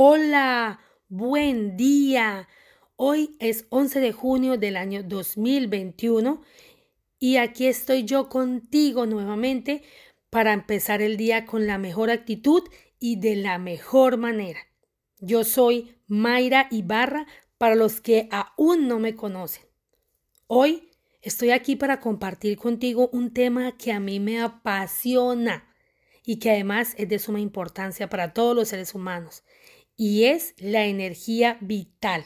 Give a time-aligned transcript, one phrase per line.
[0.00, 2.46] Hola, buen día.
[2.94, 6.40] Hoy es 11 de junio del año 2021
[7.18, 9.82] y aquí estoy yo contigo nuevamente
[10.30, 12.62] para empezar el día con la mejor actitud
[13.00, 14.60] y de la mejor manera.
[15.18, 17.26] Yo soy Mayra Ibarra
[17.58, 19.64] para los que aún no me conocen.
[20.46, 20.90] Hoy
[21.22, 25.74] estoy aquí para compartir contigo un tema que a mí me apasiona
[26.24, 29.42] y que además es de suma importancia para todos los seres humanos
[29.98, 32.24] y es la energía vital.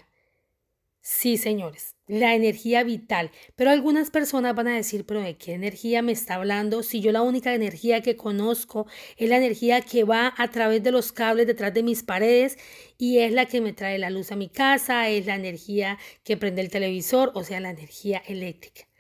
[1.01, 3.33] Sí, señores, la energía vital.
[3.57, 6.83] Pero algunas personas van a decir, pero ¿de qué energía me está hablando?
[6.85, 10.93] Si yo la única energía que conozco es la energía que va a través de
[10.93, 12.59] los cables detrás de mis paredes
[12.99, 16.37] y es la que me trae la luz a mi casa, es la energía que
[16.37, 18.92] prende el televisor, o sea, la energía eléctrica.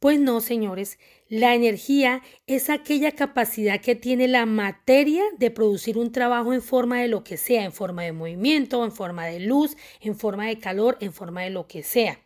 [0.00, 6.10] Pues no, señores, la energía es aquella capacidad que tiene la materia de producir un
[6.10, 9.76] trabajo en forma de lo que sea, en forma de movimiento, en forma de luz,
[10.00, 12.18] en forma de calor, en forma de lo que sea.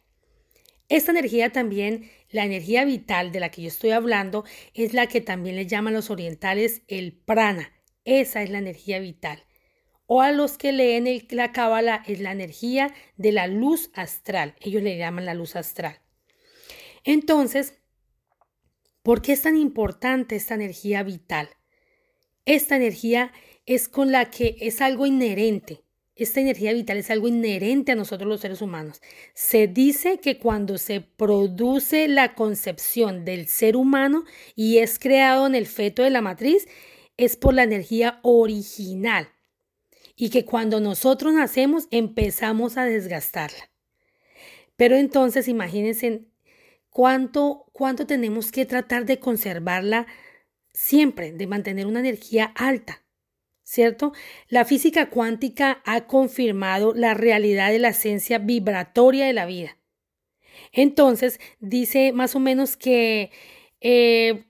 [0.88, 5.20] Esta energía también, la energía vital de la que yo estoy hablando, es la que
[5.20, 7.72] también le llaman los orientales el prana.
[8.04, 9.42] Esa es la energía vital.
[10.06, 14.54] O a los que leen la cábala es la energía de la luz astral.
[14.60, 16.03] Ellos le llaman la luz astral.
[17.04, 17.74] Entonces,
[19.02, 21.50] ¿por qué es tan importante esta energía vital?
[22.46, 23.32] Esta energía
[23.66, 25.84] es con la que es algo inherente.
[26.16, 29.00] Esta energía vital es algo inherente a nosotros los seres humanos.
[29.34, 34.24] Se dice que cuando se produce la concepción del ser humano
[34.54, 36.68] y es creado en el feto de la matriz,
[37.16, 39.28] es por la energía original.
[40.16, 43.70] Y que cuando nosotros nacemos empezamos a desgastarla.
[44.76, 46.28] Pero entonces imagínense
[46.94, 50.06] cuánto, cuánto tenemos que tratar de conservarla
[50.72, 53.02] siempre, de mantener una energía alta.
[53.64, 54.12] ¿Cierto?
[54.48, 59.76] La física cuántica ha confirmado la realidad de la esencia vibratoria de la vida.
[60.70, 63.32] Entonces, dice más o menos que
[63.80, 64.44] eh,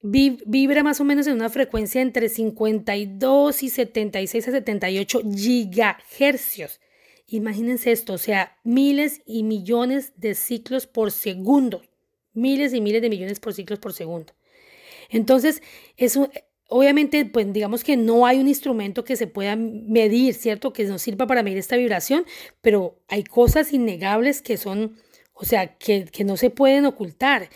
[0.00, 6.80] vibra más o menos en una frecuencia entre 52 y 76 a 78 gigahercios.
[7.28, 11.82] Imagínense esto, o sea, miles y millones de ciclos por segundo
[12.38, 14.32] miles y miles de millones por ciclos por segundo.
[15.10, 15.62] Entonces,
[15.96, 16.30] eso,
[16.68, 20.72] obviamente, pues digamos que no hay un instrumento que se pueda medir, ¿cierto?
[20.72, 22.24] Que nos sirva para medir esta vibración,
[22.60, 24.96] pero hay cosas innegables que son,
[25.34, 27.50] o sea, que no se pueden ocultar.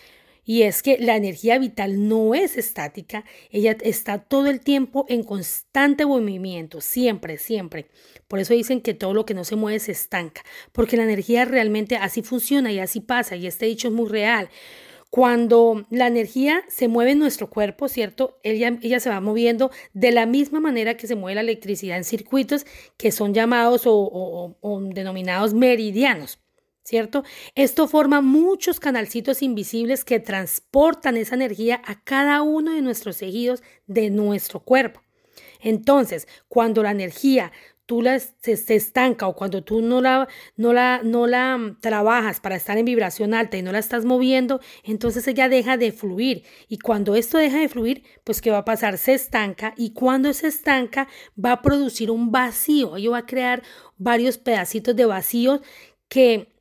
[0.45, 5.23] Y es que la energía vital no es estática, ella está todo el tiempo en
[5.23, 7.87] constante movimiento, siempre, siempre.
[8.27, 10.43] Por eso dicen que todo lo que no se mueve se estanca,
[10.73, 14.49] porque la energía realmente así funciona y así pasa, y este dicho es muy real.
[15.11, 18.41] Cuando la energía se mueve en nuestro cuerpo, ¿cierto?
[18.43, 22.05] Ella, ella, se va moviendo de la misma manera que se mueve la electricidad en
[22.05, 22.65] circuitos
[22.97, 24.57] que son llamados o
[24.95, 26.42] denominados meridianos.
[26.83, 27.25] ¿Cierto?
[27.55, 33.63] Esto forma muchos canalcitos invisibles que transportan esa energía a cada uno de nuestros tejidos
[33.87, 35.03] de nuestro cuerpo.
[35.61, 37.53] Entonces, cuando la energía
[37.87, 42.41] tú la, se, estanca o cuando tú no la, no, la, no la mm, trabajas
[42.41, 46.45] para estar en vibración alta y no la estás moviendo, entonces ella deja de fluir.
[46.69, 48.99] Y cuando esto deja de fluir, pues ¿qué va a pasar?
[48.99, 51.09] Se estanca y cuando se estanca
[51.43, 52.97] va a producir un vacío.
[52.97, 53.63] Ello va a crear
[53.99, 55.61] varios pedacitos de vacío
[56.09, 56.53] que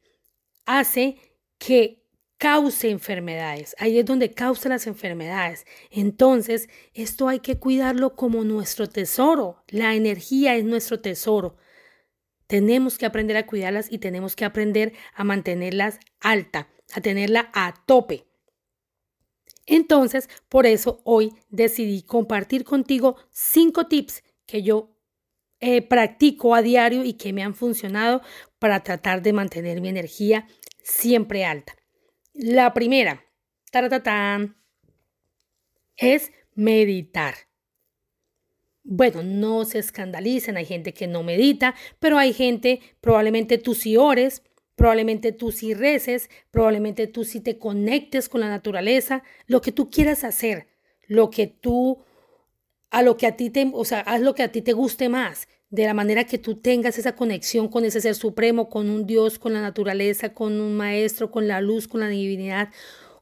[0.80, 1.18] hace
[1.58, 2.02] que
[2.38, 3.76] cause enfermedades.
[3.78, 5.66] Ahí es donde causa las enfermedades.
[5.92, 9.64] Entonces, esto hay que cuidarlo como nuestro tesoro.
[9.68, 11.58] La energía es nuestro tesoro.
[12.48, 17.74] Tenemos que aprender a cuidarlas y tenemos que aprender a mantenerlas alta, a tenerla a
[17.86, 18.26] tope.
[19.68, 24.98] Entonces, por eso hoy decidí compartir contigo cinco tips que yo
[25.60, 28.24] eh, practico a diario y que me han funcionado
[28.58, 30.48] para tratar de mantener mi energía
[30.84, 31.76] siempre alta.
[32.34, 33.26] La primera,
[35.98, 37.36] es meditar.
[38.84, 43.96] Bueno, no se escandalicen, hay gente que no medita, pero hay gente, probablemente tú sí
[43.96, 44.42] ores,
[44.76, 49.92] probablemente tú sí reces, probablemente tú sí te conectes con la naturaleza, lo que tú
[49.92, 50.68] quieras hacer,
[51.08, 52.04] lo que tú,
[52.90, 55.10] a lo que a ti te, o sea, haz lo que a ti te guste
[55.10, 59.08] más de la manera que tú tengas esa conexión con ese ser supremo, con un
[59.08, 62.70] Dios, con la naturaleza, con un maestro, con la luz, con la divinidad,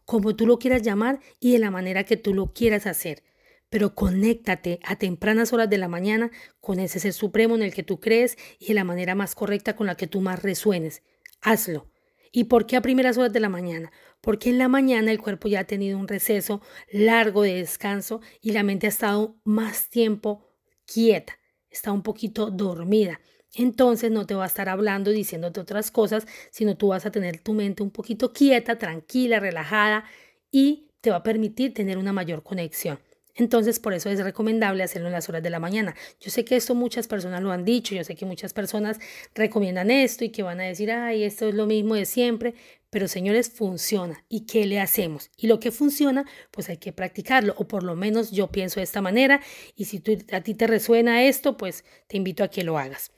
[0.04, 3.24] como tú lo quieras llamar y de la manera que tú lo quieras hacer.
[3.70, 7.84] Pero conéctate a tempranas horas de la mañana con ese ser supremo en el que
[7.84, 11.04] tú crees y de la manera más correcta con la que tú más resuenes.
[11.42, 11.92] Hazlo.
[12.32, 13.92] ¿Y por qué a primeras horas de la mañana?
[14.22, 16.62] Porque en la mañana el cuerpo ya ha tenido un receso
[16.92, 20.44] largo de descanso y la mente ha estado más tiempo
[20.86, 21.40] quieta
[21.72, 23.20] está un poquito dormida.
[23.56, 27.40] entonces no te va a estar hablando, diciéndote otras cosas, sino tú vas a tener
[27.40, 30.06] tu mente un poquito quieta, tranquila, relajada
[30.52, 33.00] y te va a permitir tener una mayor conexión.
[33.40, 35.96] Entonces, por eso es recomendable hacerlo en las horas de la mañana.
[36.20, 39.00] Yo sé que esto muchas personas lo han dicho, yo sé que muchas personas
[39.34, 42.54] recomiendan esto y que van a decir, ay, esto es lo mismo de siempre,
[42.90, 44.24] pero señores, funciona.
[44.30, 45.30] ¿Y qué le hacemos?
[45.38, 48.84] Y lo que funciona, pues hay que practicarlo, o por lo menos yo pienso de
[48.84, 49.42] esta manera,
[49.76, 50.02] y si
[50.32, 53.12] a ti te resuena esto, pues te invito a que lo hagas.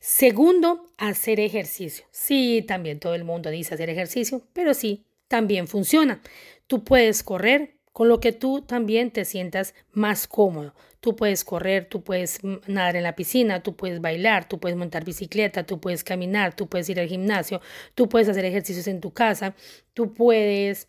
[0.00, 2.04] Segundo, hacer ejercicio.
[2.10, 6.20] Sí, también todo el mundo dice hacer ejercicio, pero sí, también funciona.
[6.66, 10.74] Tú puedes correr, con lo que tú también te sientas más cómodo.
[10.98, 15.04] Tú puedes correr, tú puedes nadar en la piscina, tú puedes bailar, tú puedes montar
[15.04, 17.60] bicicleta, tú puedes caminar, tú puedes ir al gimnasio,
[17.94, 19.54] tú puedes hacer ejercicios en tu casa,
[19.92, 20.88] tú puedes,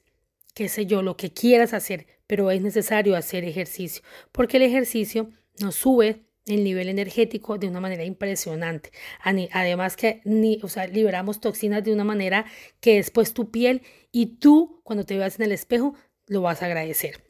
[0.55, 5.29] qué sé yo, lo que quieras hacer, pero es necesario hacer ejercicio, porque el ejercicio
[5.59, 8.89] nos sube el nivel energético de una manera impresionante.
[9.21, 12.45] Además que ni, o sea, liberamos toxinas de una manera
[12.79, 15.93] que después tu piel y tú cuando te veas en el espejo
[16.27, 17.23] lo vas a agradecer.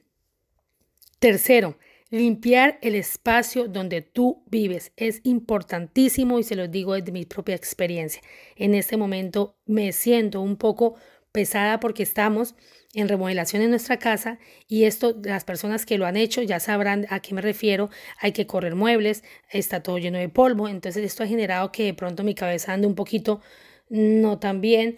[1.20, 1.78] Tercero,
[2.10, 7.56] limpiar el espacio donde tú vives es importantísimo y se lo digo desde mi propia
[7.56, 8.22] experiencia.
[8.56, 10.96] En este momento me siento un poco
[11.32, 12.56] pesada porque estamos
[12.94, 14.40] en remodelación en nuestra casa
[14.70, 17.90] y esto las personas que lo han hecho ya sabrán a qué me refiero.
[18.20, 21.94] Hay que correr muebles, está todo lleno de polvo, entonces esto ha generado que de
[21.94, 23.42] pronto mi cabeza ande un poquito
[23.90, 24.98] no tan bien,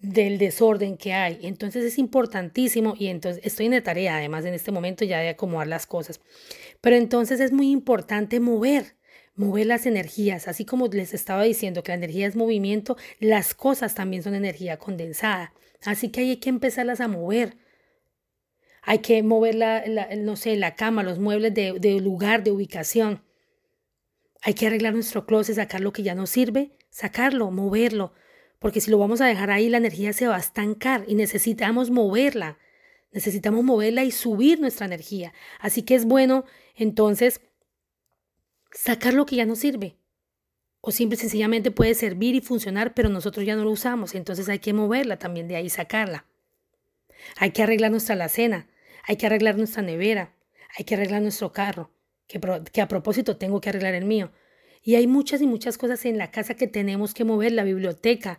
[0.00, 1.40] del desorden que hay.
[1.42, 5.30] Entonces es importantísimo y entonces estoy en la tarea además en este momento ya de
[5.30, 6.20] acomodar las cosas.
[6.80, 8.96] Pero entonces es muy importante mover,
[9.34, 13.94] mover las energías, así como les estaba diciendo que la energía es movimiento, las cosas
[13.94, 15.52] también son energía condensada.
[15.84, 17.56] Así que hay que empezarlas a mover.
[18.82, 19.84] Hay que mover la,
[20.16, 23.22] no sé, la cama, los muebles de, de lugar, de ubicación.
[24.42, 28.12] Hay que arreglar nuestro closet, sacar lo que ya no sirve, sacarlo, moverlo,
[28.58, 31.90] porque si lo vamos a dejar ahí, la energía se va a estancar y necesitamos
[31.90, 32.58] moverla.
[33.12, 35.32] Necesitamos moverla y subir nuestra energía.
[35.60, 36.44] Así que es bueno,
[36.74, 37.40] entonces,
[38.72, 39.96] sacar lo que ya no sirve.
[40.80, 44.14] O simple y sencillamente puede servir y funcionar, pero nosotros ya no lo usamos.
[44.14, 46.26] Entonces hay que moverla también de ahí, sacarla.
[47.38, 48.68] Hay que arreglar nuestra alacena.
[49.04, 50.34] Hay que arreglar nuestra nevera.
[50.78, 51.90] Hay que arreglar nuestro carro.
[52.28, 52.40] Que,
[52.72, 54.30] que a propósito tengo que arreglar el mío.
[54.82, 58.38] Y hay muchas y muchas cosas en la casa que tenemos que mover, la biblioteca.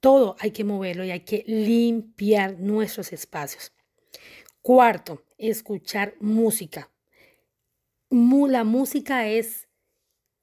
[0.00, 3.72] Todo hay que moverlo y hay que limpiar nuestros espacios.
[4.62, 6.90] Cuarto, escuchar música.
[8.10, 9.68] La música es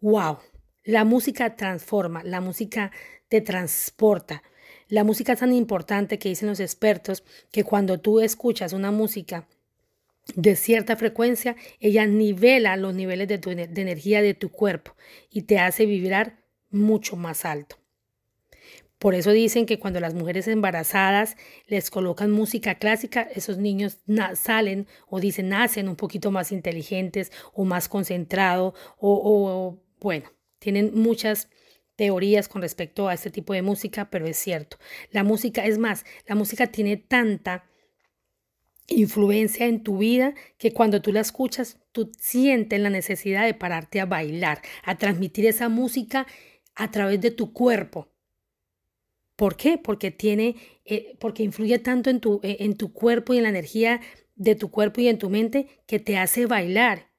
[0.02, 0.40] wow.
[0.84, 2.92] La música transforma, la música
[3.28, 4.44] te transporta.
[4.88, 9.48] La música es tan importante que dicen los expertos que cuando tú escuchas una música
[10.33, 14.95] de cierta frecuencia, ella nivela los niveles de, de energía de tu cuerpo
[15.30, 16.39] y te hace vibrar
[16.72, 17.77] mucho más alto.
[18.98, 21.36] Por eso dicen que cuando las mujeres embarazadas
[21.68, 24.00] les colocan música clásica, esos niños
[24.36, 30.92] salen o dicen nacen un poquito más inteligentes o más concentrados o, o, bueno, tienen
[30.95, 31.50] muchas
[31.95, 34.77] teorías con respecto a este tipo de música, pero es cierto.
[35.12, 37.66] La música, es más, la música tiene tanta
[38.88, 44.00] influencia en tu vida que cuando tú la escuchas, tú sientes la necesidad de pararte
[44.00, 46.27] a bailar, a transmitir esa música
[46.75, 48.10] a través de tu cuerpo.
[49.36, 49.77] ¿Por qué?
[49.77, 53.50] Porque tiene, eh, porque influye tanto en tu, eh, en tu cuerpo y en la
[53.50, 54.01] energía
[54.36, 57.10] de tu cuerpo y en tu mente que te hace bailar.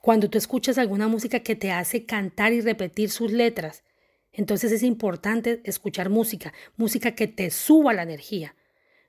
[0.00, 3.84] Cuando tú escuchas alguna música que te hace cantar y repetir sus letras,
[4.32, 8.54] entonces es importante escuchar música, música que te suba la energía,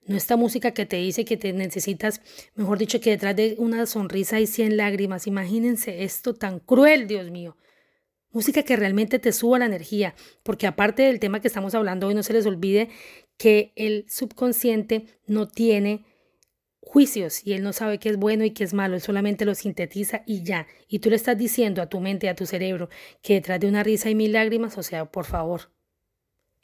[0.06, 2.22] no esta música que te dice que te necesitas,
[2.54, 5.28] mejor dicho, que detrás de una sonrisa hay 100 lágrimas.
[5.28, 7.58] Imagínense esto tan cruel, Dios mío.
[8.32, 12.16] Música que realmente te suba la energía, porque aparte del tema que estamos hablando hoy,
[12.16, 12.90] no se les olvide
[13.38, 16.06] que el subconsciente no tiene
[16.82, 19.56] juicios y él no sabe qué es bueno y qué es malo, él solamente lo
[19.56, 20.68] sintetiza y ya.
[20.88, 22.90] Y tú le estás diciendo a tu mente, a tu cerebro,
[23.22, 25.72] que detrás de una risa hay mil lágrimas, o sea, por favor,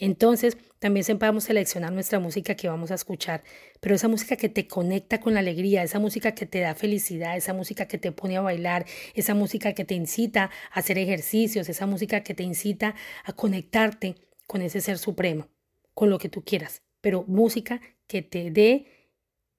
[0.01, 3.43] entonces, también sepamos seleccionar nuestra música que vamos a escuchar,
[3.79, 7.37] pero esa música que te conecta con la alegría, esa música que te da felicidad,
[7.37, 11.69] esa música que te pone a bailar, esa música que te incita a hacer ejercicios,
[11.69, 14.15] esa música que te incita a conectarte
[14.47, 15.49] con ese ser supremo,
[15.93, 18.87] con lo que tú quieras, pero música que te dé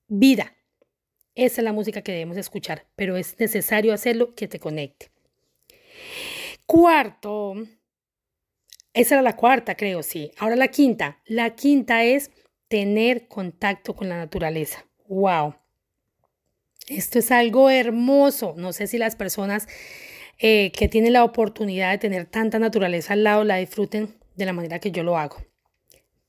[0.08, 0.56] vida.
[1.36, 5.12] Esa es la música que debemos escuchar, pero es necesario hacerlo que te conecte.
[6.66, 7.54] Cuarto,
[8.94, 10.32] esa era la cuarta, creo, sí.
[10.38, 11.18] Ahora la quinta.
[11.24, 12.30] La quinta es
[12.68, 14.84] tener contacto con la naturaleza.
[15.08, 15.54] ¡Wow!
[16.88, 18.54] Esto es algo hermoso.
[18.56, 19.66] No sé si las personas
[20.38, 24.52] eh, que tienen la oportunidad de tener tanta naturaleza al lado, la disfruten de la
[24.52, 25.38] manera que yo lo hago.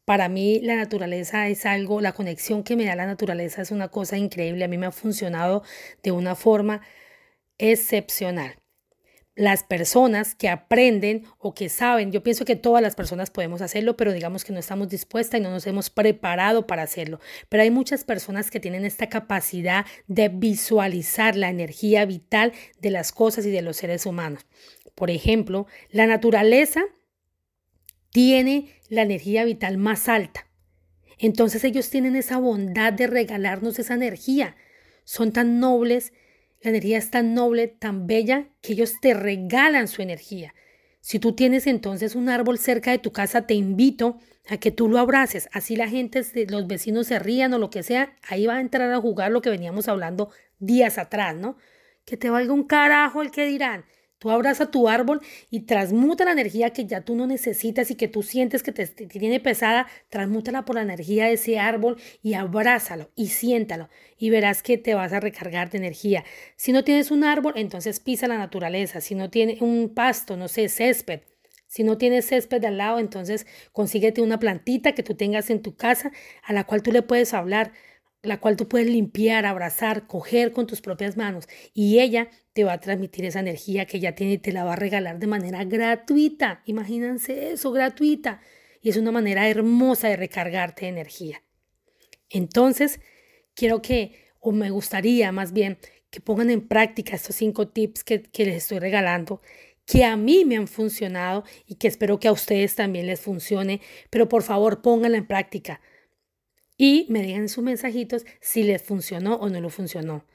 [0.06, 3.90] Para mí la naturaleza es algo, la conexión que me da la naturaleza es una
[3.90, 4.64] cosa increíble.
[4.64, 5.64] A mí me ha funcionado
[6.02, 6.82] de una forma
[7.58, 8.63] excepcional
[9.36, 13.98] las personas que aprenden o que saben, yo pienso que todas las personas podemos hacerlo,
[13.98, 17.20] pero digamos que no estamos dispuestas y no nos hemos preparado para hacerlo.
[17.50, 23.12] Pero hay muchas personas que tienen esta capacidad de visualizar la energía vital de las
[23.12, 24.46] cosas y de los seres humanos.
[24.94, 26.84] Por ejemplo, la naturaleza
[28.12, 30.46] tiene la energía vital más alta.
[31.18, 34.56] Entonces ellos tienen esa bondad de regalarnos esa energía.
[35.06, 36.14] Son tan nobles
[36.64, 40.54] la energía es tan noble, tan bella, que ellos te regalan su energía.
[41.02, 44.18] Si tú tienes entonces un árbol cerca de tu casa, te invito
[44.48, 45.50] a que tú lo abraces.
[45.52, 48.90] Así la gente, los vecinos se rían o lo que sea, ahí va a entrar
[48.94, 50.30] a jugar lo que veníamos hablando
[50.60, 51.58] días atrás, ¿no?
[52.06, 53.84] Que te valga un carajo el que dirán.
[54.24, 55.20] Tú abraza tu árbol
[55.52, 58.88] y transmuta la energía que ya tú no necesitas y que tú sientes que te,
[58.88, 64.64] tiene pesada, transmútala por la energía de ese árbol y abrázalo y siéntalo y verás
[64.64, 66.24] que te vas a recargar de energía.
[66.56, 69.02] Si no tienes un árbol, entonces pisa la naturaleza.
[69.02, 71.20] Si no tienes un pasto, no sé, césped.
[71.68, 75.62] Si no tienes césped de al lado, entonces consíguete una plantita que tú tengas en
[75.62, 76.14] tu casa
[76.44, 77.74] a la cual tú le puedes hablar
[78.24, 82.74] la cual tú puedes limpiar, abrazar, coger con tus propias manos y ella te va
[82.74, 85.64] a transmitir esa energía que ella tiene y te la va a regalar de manera
[85.66, 86.62] gratuita.
[86.66, 88.40] Imagínense eso, gratuita.
[88.82, 91.44] Y es una manera hermosa de recargarte de energía.
[92.30, 93.02] Entonces,
[93.56, 95.78] quiero que, o me gustaría más bien,
[96.10, 99.42] que pongan en práctica estos cinco tips que, que les estoy regalando
[99.86, 103.82] que a mí me han funcionado y que espero que a ustedes también les funcione,
[104.10, 105.82] pero por favor pónganla en práctica
[106.78, 110.26] y me digan sus mensajitos si les funcionó o no lo funcionó.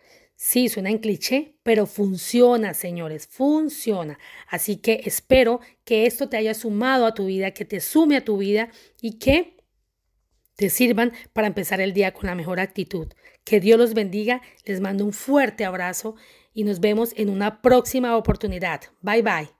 [0.40, 4.21] Sí, suena en cliché, pero funciona, señores, funciona.
[4.47, 8.25] Así que espero que esto te haya sumado a tu vida, que te sume a
[8.25, 9.57] tu vida y que
[10.54, 13.09] te sirvan para empezar el día con la mejor actitud.
[13.42, 16.14] Que Dios los bendiga, les mando un fuerte abrazo
[16.54, 18.83] y nos vemos en una próxima oportunidad.
[19.02, 19.57] Bye bye.